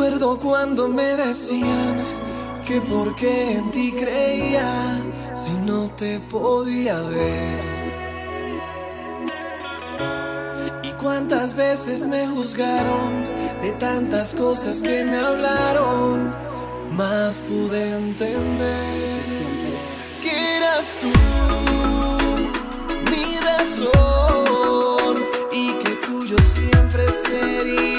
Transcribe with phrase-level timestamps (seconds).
[0.00, 1.94] Recuerdo cuando me decían
[2.66, 4.96] que porque en ti creía
[5.34, 7.60] si no te podía ver.
[10.84, 13.28] Y cuántas veces me juzgaron
[13.60, 16.34] de tantas cosas que me hablaron,
[16.92, 19.26] más pude entender
[20.22, 21.12] que eras tú
[23.10, 25.22] mi razón
[25.52, 27.89] y que tuyo siempre sería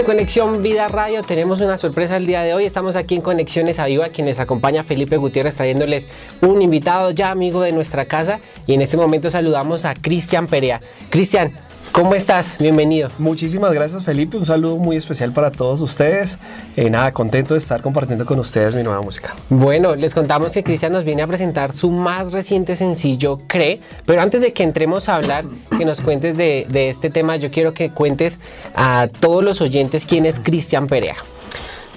[0.00, 2.64] de Conexión Vida Radio, tenemos una sorpresa el día de hoy.
[2.64, 6.08] Estamos aquí en Conexiones a Viva, quienes acompaña Felipe Gutiérrez trayéndoles
[6.40, 8.40] un invitado ya amigo de nuestra casa.
[8.66, 10.80] Y en este momento saludamos a Cristian Perea.
[11.10, 11.52] Cristian,
[11.92, 12.56] ¿cómo estás?
[12.58, 13.10] Bienvenido.
[13.18, 16.38] Muchísimas gracias Felipe, un saludo muy especial para todos ustedes.
[16.76, 19.34] Eh, nada, contento de estar compartiendo con ustedes mi nueva música.
[19.48, 23.80] Bueno, les contamos que Cristian nos viene a presentar su más reciente sencillo, Cree.
[24.06, 25.44] Pero antes de que entremos a hablar,
[25.76, 28.38] que nos cuentes de, de este tema, yo quiero que cuentes
[28.74, 31.16] a todos los oyentes quién es Cristian Perea.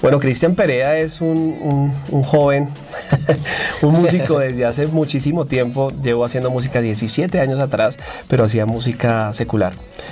[0.03, 1.29] Bueno, Cristian Perea es un,
[1.61, 2.67] un- un joven,
[3.81, 5.91] un músico desde hace muchísimo tiempo.
[6.03, 9.71] Llevo haciendo música 17 años atrás, pero hacía música secular.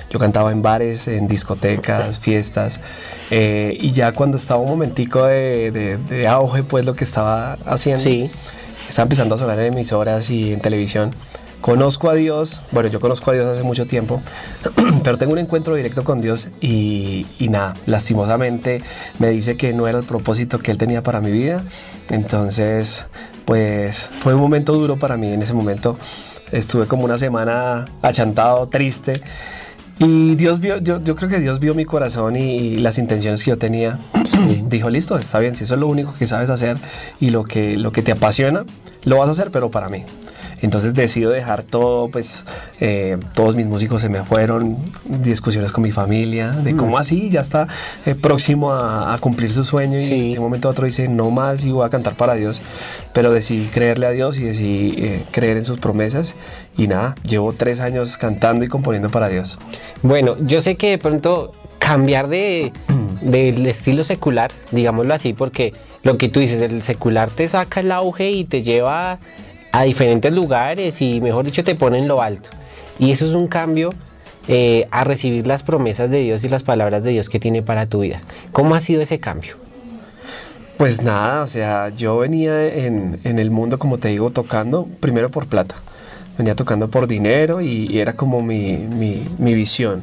[0.09, 2.79] Yo cantaba en bares, en discotecas, fiestas.
[3.31, 7.57] eh, y ya cuando estaba un momentico de, de- de auge, pues lo que estaba
[7.65, 8.31] haciendo, Sí.
[8.87, 11.11] estaba empezando a sonar en emisoras y en televisión.
[11.61, 14.21] Conozco a Dios, bueno, yo conozco a Dios hace mucho tiempo,
[15.03, 18.81] pero tengo un encuentro directo con Dios y, y nada, lastimosamente
[19.19, 21.63] me dice que no era el propósito que Él tenía para mi vida.
[22.09, 23.05] Entonces,
[23.45, 25.97] pues fue un momento duro para mí en ese momento.
[26.51, 29.13] Estuve como una semana achantado, triste.
[29.99, 33.43] Y Dios vio, yo, yo creo que Dios vio mi corazón y, y las intenciones
[33.43, 33.99] que yo tenía.
[34.65, 36.77] Dijo, listo, está bien, si eso es lo único que sabes hacer
[37.19, 38.65] y lo que, lo que te apasiona,
[39.03, 40.05] lo vas a hacer, pero para mí.
[40.61, 42.45] Entonces decido dejar todo, pues
[42.79, 47.41] eh, todos mis músicos se me fueron, discusiones con mi familia, de cómo así ya
[47.41, 47.67] está
[48.05, 50.31] eh, próximo a, a cumplir su sueño y Sí.
[50.33, 52.61] de un momento a otro dice, no más y voy a cantar para Dios,
[53.13, 56.35] pero decidí creerle a Dios y decidí eh, creer en sus promesas
[56.77, 59.57] y nada, llevo tres años cantando y componiendo para Dios.
[60.03, 62.71] Bueno, yo sé que de pronto cambiar de,
[63.21, 65.73] del estilo secular, digámoslo así, porque
[66.03, 69.19] lo que tú dices, el secular te saca el auge y te lleva
[69.71, 72.49] a diferentes lugares y mejor dicho te pone en lo alto.
[72.99, 73.91] Y eso es un cambio
[74.47, 77.85] eh, a recibir las promesas de Dios y las palabras de Dios que tiene para
[77.85, 78.21] tu vida.
[78.51, 79.55] ¿Cómo ha sido ese cambio?
[80.77, 85.29] Pues nada, o sea, yo venía en, en el mundo, como te digo, tocando primero
[85.29, 85.75] por plata.
[86.37, 90.01] Venía tocando por dinero y, y era como mi, mi- mi visión.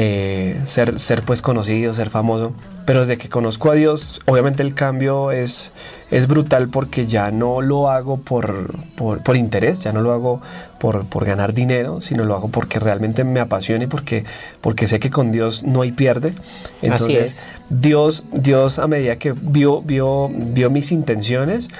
[0.00, 2.52] Eh, ser, ser pues conocido, ser famoso.
[2.86, 5.72] Pero desde que conozco a Dios, obviamente el cambio es,
[6.12, 10.40] es brutal porque ya no lo hago por, por, por interés, ya no lo hago
[10.78, 14.24] por, por ganar dinero, sino lo hago porque realmente me apasiona y porque,
[14.60, 16.32] porque sé que con Dios no hay pierde.
[16.80, 17.46] Entonces, es.
[17.68, 21.70] Dios, Dios a medida que vio, vio, vio mis intenciones,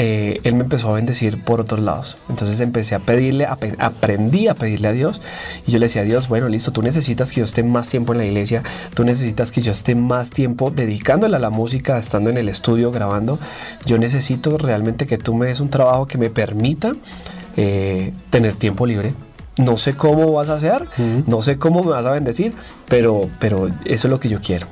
[0.00, 2.18] eh, Él me empezó a bendecir por otros lados.
[2.28, 5.20] Entonces empecé a pedirle, aprendí a pedirle a Dios
[5.66, 8.12] y yo le decía a Dios, bueno, listo, tú necesitas que yo esté más tiempo
[8.12, 8.62] en la iglesia,
[8.94, 12.92] tú necesitas que yo esté más tiempo dedicándole a la música, estando en el estudio,
[12.92, 13.40] grabando.
[13.86, 16.94] Yo necesito realmente que tú me des un trabajo que me permita
[17.56, 19.14] eh, tener tiempo libre.
[19.58, 20.84] No sé cómo vas a hacer,
[21.26, 22.52] no sé cómo me vas a bendecir,
[22.88, 24.66] pero, pero eso es lo que yo quiero.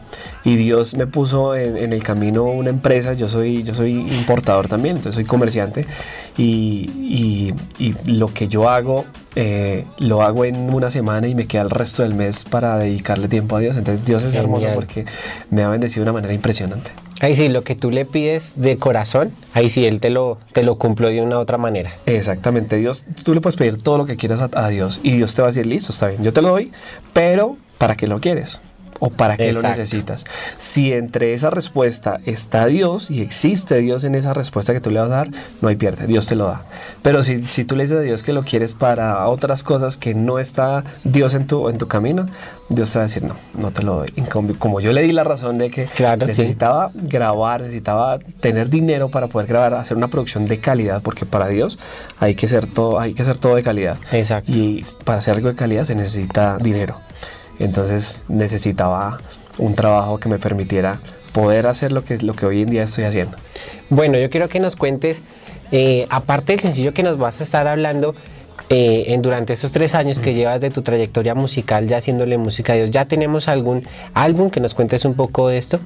[0.44, 4.68] Y Dios me puso en, en el camino una empresa, yo soy, yo soy importador
[4.68, 5.86] también, entonces soy comerciante
[6.38, 9.04] y, y- y lo que yo hago
[9.36, 13.28] eh, lo hago en una semana y me queda el resto del mes para dedicarle
[13.28, 13.76] tiempo a Dios.
[13.76, 15.04] Entonces Dios es hermoso porque
[15.50, 16.90] me ha bendecido de una manera impresionante.
[17.20, 20.62] Ahí sí, lo que tú le pides de corazón, ahí sí, Él te lo, te
[20.62, 21.94] lo cumplió de una u otra manera.
[22.06, 25.34] Exactamente, Dios, tú le puedes pedir todo lo que quieras a, a Dios y Dios
[25.34, 26.72] te va a decir, listo, está bien, yo te lo doy,
[27.12, 28.60] pero ¿para qué lo quieres?
[28.98, 30.24] ¿O para qué lo necesitas?
[30.58, 35.00] Si entre esa respuesta está Dios y existe Dios en esa respuesta que tú le
[35.00, 35.28] vas a dar,
[35.60, 36.62] no hay pierde, Dios te lo da.
[37.02, 40.14] Pero si, si tú le dices a Dios que lo quieres para otras cosas que
[40.14, 42.26] no está Dios en tu, en tu camino,
[42.68, 44.08] Dios te va a decir, no, no te lo doy.
[44.58, 46.26] Como, yo le di la razón de que Claro, sí.
[46.26, 51.48] necesitaba grabar, necesitaba tener dinero para poder grabar, hacer una producción de calidad, porque para
[51.48, 51.78] Dios
[52.18, 53.98] hay que hacer todo, hay que hacer todo de calidad.
[54.12, 54.50] Exacto.
[54.52, 56.96] Y para hacer algo de calidad se necesita dinero.
[57.58, 59.18] Entonces necesitaba
[59.58, 61.00] un trabajo que me permitiera
[61.32, 63.36] poder hacer lo que, lo que hoy en día estoy haciendo.
[63.90, 65.22] Bueno, yo quiero que nos cuentes,
[65.70, 68.14] eh, aparte del sencillo que nos vas a estar hablando,
[68.68, 72.72] eh, en, durante esos tres años que llevas de tu trayectoria musical ya haciéndole música
[72.72, 75.78] a Dios, ¿ya tenemos algún álbum que nos cuentes un poco de esto?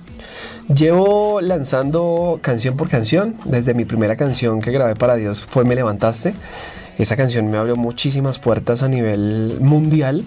[0.75, 3.37] Llevo lanzando canción por canción.
[3.45, 6.33] Desde mi primera canción que grabé para Dios fue Me Levantaste.
[6.97, 10.25] Esa canción me abrió muchísimas puertas a nivel mundial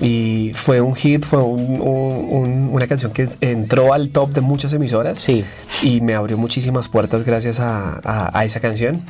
[0.00, 5.44] y fue un hit, fue una canción que entró al top de muchas emisoras sí.
[5.82, 9.02] y me abrió muchísimas puertas gracias a, esa canción.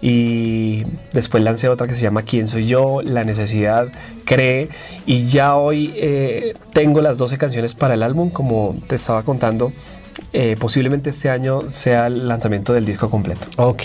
[0.00, 0.82] Y
[1.12, 3.00] después lancé otra que se llama ¿Quién soy yo?
[3.02, 3.88] La necesidad
[4.24, 4.68] cree
[5.06, 9.72] y ya hoy eh, tengo las 12 canciones para el álbum como te estaba contando.
[10.32, 13.46] Eh, posiblemente este año sea el lanzamiento del disco completo.
[13.56, 13.82] Ok,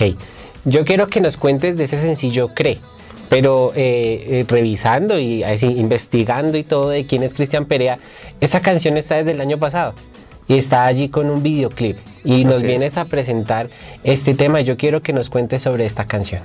[0.66, 2.80] yo quiero que nos cuentes de ese sencillo Cree
[3.30, 8.00] pero eh, eh, revisando y investigando y todo de quién es Cristian Perea,
[8.42, 9.94] esa canción está desde el año pasado
[10.48, 13.70] y está allí con un videoclip y nos vienes a presentar
[14.04, 14.62] este tema.
[14.62, 16.42] Yo quiero que nos cuentes sobre esta canción.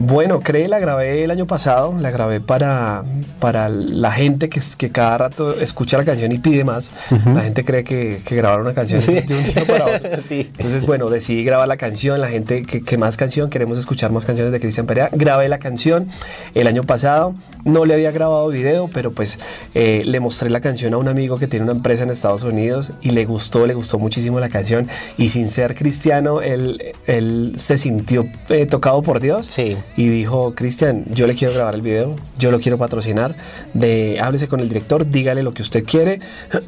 [0.00, 3.02] Bueno, cree, la grabé el año pasado, la grabé para,
[3.40, 6.92] para la gente que, que cada rato escucha la canción y pide más.
[7.26, 10.10] La gente cree que, que, grabar una canción es de un día para otro.
[10.30, 14.24] Entonces, bueno, decidí grabar la canción, la gente que, que más canción, queremos escuchar más
[14.24, 15.08] canciones de Cristian Perea.
[15.10, 16.06] Grabé la canción
[16.54, 17.34] el año pasado,
[17.64, 19.40] no le había grabado video, pero pues
[19.74, 22.92] eh, le mostré la canción a un amigo que tiene una empresa en Estados Unidos
[23.02, 24.86] y le gustó, le gustó muchísimo la canción
[25.16, 29.46] y sin ser cristiano, él, él se sintió eh, tocado por Dios.
[29.46, 33.34] Sí y dijo, Cristian, yo le quiero grabar el video, yo lo quiero patrocinar,
[33.74, 36.20] de háblese con el director, dígale lo que usted quiere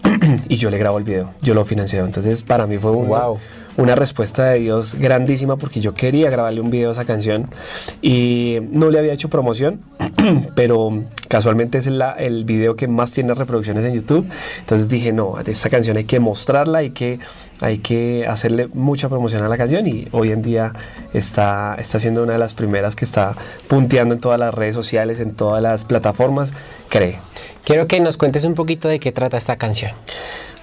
[0.49, 2.05] y yo le grabo el video, yo lo financio.
[2.05, 3.21] Entonces para mí fue una,
[3.81, 7.49] una respuesta de Dios grandísima porque yo quería grabarle un video a esa canción
[8.03, 9.81] y no le había hecho promoción,
[10.55, 14.29] pero casualmente es la, el video que más tiene reproducciones en YouTube.
[14.59, 17.19] Entonces dije, no, esta canción hay que mostrarla, hay que
[17.63, 20.73] hay que hacerle mucha promoción a la canción y hoy en día
[21.13, 23.33] está, está siendo una de las primeras que está
[23.69, 26.55] punteando en todas las redes sociales, en todas las plataformas,
[26.89, 27.19] Cree.
[27.65, 29.93] Quiero que nos cuentes un poquito de qué trata esta canción.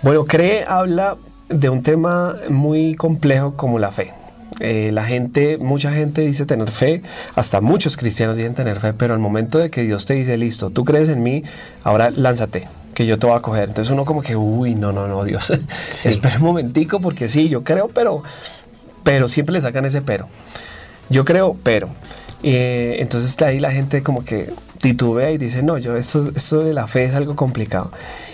[0.02, 1.18] Bueno, Cree habla
[1.50, 4.14] de un tema muy complejo como la fe.
[4.60, 7.04] Eh, la gente, mucha gente dice tener fe,
[7.36, 10.72] hasta muchos cristianos dicen tener fe, pero al momento de que Dios te dice, listo,
[10.72, 11.44] tú crees en mí,
[11.84, 13.70] ahora lánzate, que yo te voy a coger.
[13.70, 15.54] Entonces uno como que, uy, no, no, no, Dios,
[16.06, 18.24] espera un momentico porque sí, yo creo, pero,
[19.04, 20.28] pero siempre le sacan ese pero.
[21.10, 21.90] Yo creo, pero.
[22.44, 26.74] Eh, entonces ahí la gente como que titubea y dice, no, yo esto, esto de
[26.74, 27.92] la fe es algo complicado.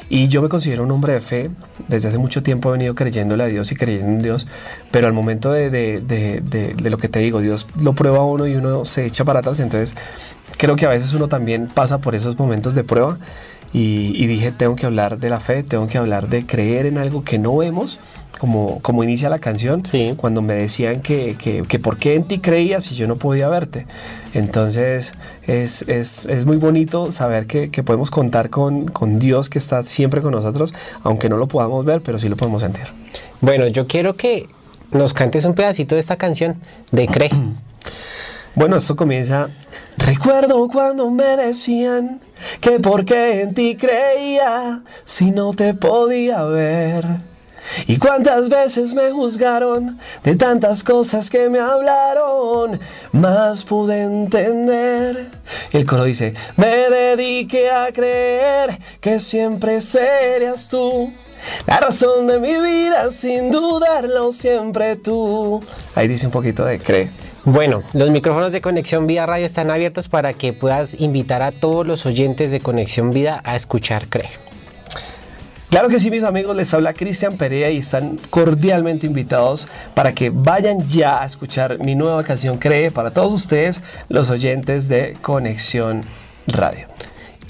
[0.09, 1.49] Y yo me considero un hombre de fe.
[1.87, 4.47] Desde hace mucho tiempo he venido creyéndole a Dios y creyendo en Dios.
[4.91, 6.41] Pero al momento de, de, de,
[6.75, 9.39] de, lo que te digo, Dios lo prueba a uno y uno se echa para
[9.39, 9.59] atrás.
[9.59, 9.95] Entonces
[10.57, 13.17] creo que a veces uno también pasa por esos momentos de prueba
[13.73, 17.23] y, dije, tengo que hablar de la fe, tengo que hablar de creer en algo
[17.23, 17.99] que no vemos,
[18.39, 19.81] como, como inicia la canción,
[20.15, 23.49] cuando me decían que, que, que, por qué en ti creías si yo no podía
[23.49, 23.87] verte.
[24.35, 25.13] Entonces
[25.47, 29.81] es, es, es muy bonito saber que, que podemos contar con, con, Dios que está
[29.81, 32.85] siempre con nosotros, aunque no lo podamos ver, pero sí lo podemos sentir.
[33.41, 34.47] Bueno, yo quiero que
[34.91, 36.57] nos cantes un pedacito de esta canción
[36.91, 37.31] de Cree.
[38.55, 39.49] Bueno, esto comienza.
[39.97, 42.21] Recuerdo cuando me decían
[42.61, 47.03] que por qué en ti creía si no te podía ver.
[47.87, 52.79] Y cuántas veces me juzgaron de tantas cosas que me hablaron,
[53.11, 55.31] más pude entender.
[55.71, 61.11] El coro dice, me dediqué a creer que siempre serías tú.
[61.65, 65.63] La razón de mi vida, sin dudarlo, siempre tú.
[65.95, 67.22] Ahí dice un poquito de cree.
[67.45, 71.85] Bueno, los micrófonos de Conexión Vida Radio están abiertos para que puedas invitar a todos
[71.85, 74.29] los oyentes de Conexión Vida a escuchar CRE.
[75.69, 80.29] Claro que sí, mis amigos, les habla Cristian Perea y están cordialmente invitados para que
[80.29, 86.03] vayan ya a escuchar mi nueva canción Cree para todos ustedes, los oyentes de Conexión
[86.47, 86.87] Radio.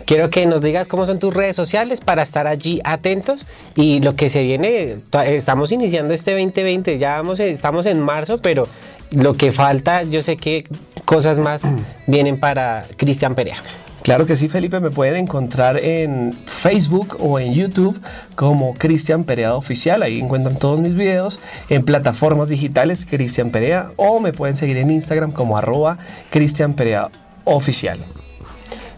[0.06, 3.46] Quiero que nos digas cómo son tus redes sociales para estar allí atentos
[3.76, 8.68] y lo que se viene, estamos iniciando este 2020, ya vamos, estamos en marzo, pero
[9.14, 10.68] lo que falta, yo sé que
[11.06, 11.64] cosas más
[12.08, 13.58] vienen para Cristian Perea.
[14.04, 17.98] Claro que sí, Felipe, me pueden encontrar en Facebook o en YouTube
[18.36, 20.04] como Cristian Perea Oficial.
[20.04, 21.40] Ahí encuentran todos mis videos
[21.70, 26.00] en plataformas digitales Cristian Perea o me pueden seguir en Instagram como arroba
[26.32, 27.12] Cristian Perea
[27.46, 28.00] Oficial.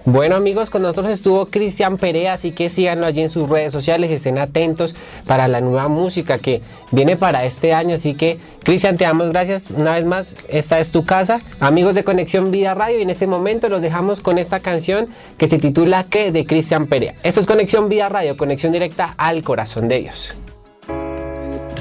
[0.07, 4.11] Bueno amigos, con nosotros estuvo Cristian Perea, así que síganlo allí en sus redes sociales
[4.11, 4.93] y estén atentos
[5.25, 7.95] para la nueva música que viene para este año.
[7.95, 10.37] Así que Cristian, te damos gracias una vez más.
[10.47, 11.41] Esta es tu casa.
[11.59, 15.07] Amigos de Conexión Vida Radio y en este momento los dejamos con esta canción
[15.39, 16.31] que se titula ¿Qué?
[16.31, 17.15] de Cristian Perea.
[17.23, 20.35] Esto es Conexión Vida Radio, conexión directa al corazón de Dios.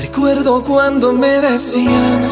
[0.01, 2.23] Recuerdo cuando me decían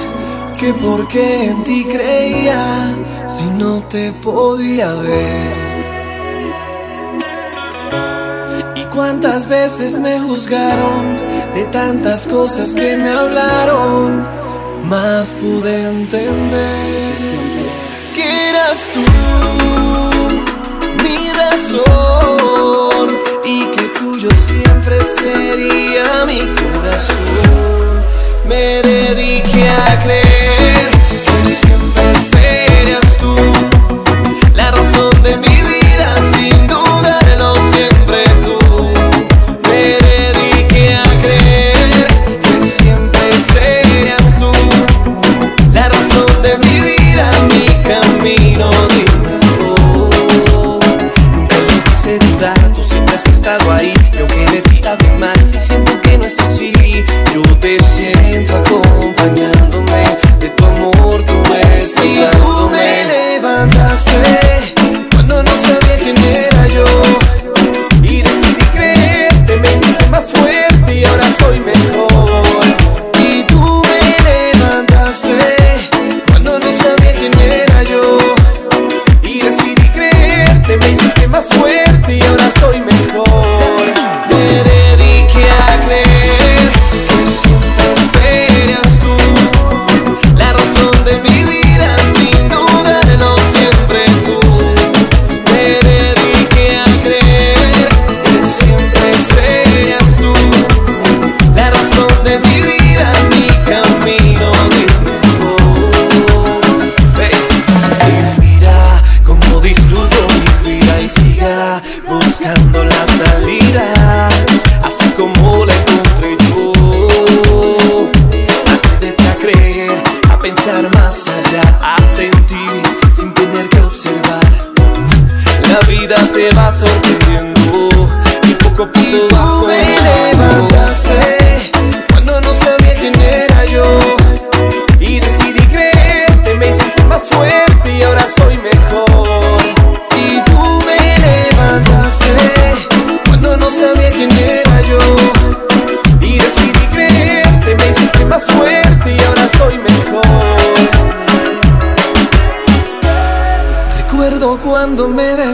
[0.58, 2.96] que por qué en ti creía
[3.26, 5.71] si no te podía ver.
[8.92, 11.18] Cuántas veces me juzgaron
[11.54, 14.28] de tantas cosas que me hablaron,
[14.84, 16.92] más pude entender
[18.14, 19.00] que eras tú
[21.02, 28.02] mi razón y que tuyo siempre sería mi corazón.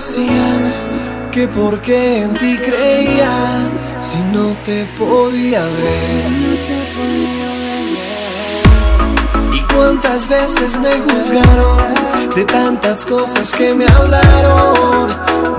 [0.09, 0.62] decían
[1.31, 3.31] que porque en ti creía
[4.00, 6.29] si no te podía ver.
[9.53, 11.95] Y cuántas veces me juzgaron
[12.35, 15.09] de tantas cosas que me hablaron,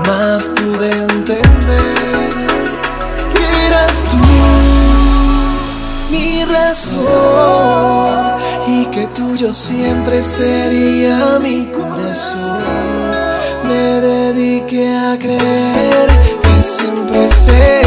[0.06, 2.30] más pude entender
[3.32, 4.16] que eras tú
[6.10, 7.00] mi razón
[8.66, 12.69] y que tuyo siempre sería mi corazón
[14.70, 16.06] que a creer
[16.42, 17.79] que siempre sé.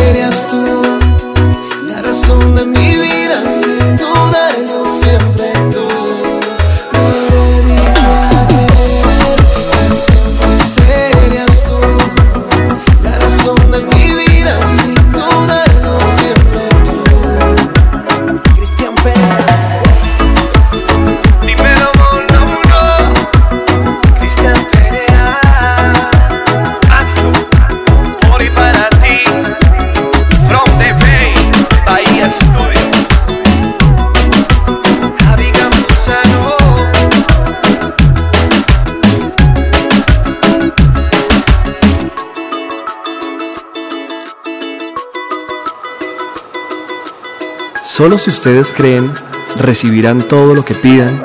[47.96, 49.14] Solo si ustedes creen,
[49.56, 51.22] recibirán todo lo que pidan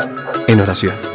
[0.48, 1.07] en oración.